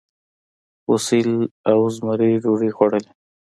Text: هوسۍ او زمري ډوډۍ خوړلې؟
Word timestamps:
هوسۍ 0.85 1.21
او 1.71 1.79
زمري 1.95 2.31
ډوډۍ 2.43 2.71
خوړلې؟ 2.75 3.11